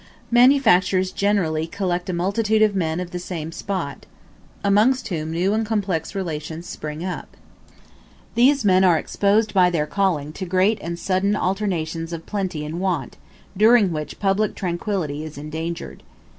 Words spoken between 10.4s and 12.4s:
great and sudden alternations of